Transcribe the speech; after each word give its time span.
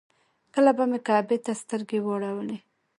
کله 0.53 0.71
به 0.77 0.83
مې 0.91 0.99
کعبې 1.07 1.37
ته 1.45 1.51
سترګې 1.61 1.99
واړولې. 2.01 2.57